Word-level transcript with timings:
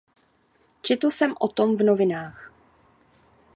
Četl 0.81 1.09
jsem 1.09 1.33
o 1.39 1.47
tom 1.47 1.77
v 1.77 1.83
novinách. 1.83 2.53